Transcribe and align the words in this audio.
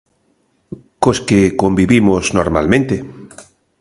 Cos 1.03 1.17
que 1.27 1.39
convivimos 1.61 2.23
normalmente. 2.37 2.95